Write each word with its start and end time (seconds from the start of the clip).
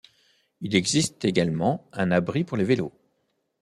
Il 0.61 0.73
existe 0.75 1.25
également 1.25 1.87
un 1.93 2.09
abri 2.09 2.43
pour 2.43 2.57
les 2.57 2.63
vélos. 2.63 2.91